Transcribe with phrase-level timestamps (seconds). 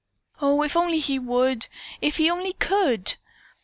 [0.41, 1.67] "Oh, if he only would!
[2.01, 3.17] If he only could."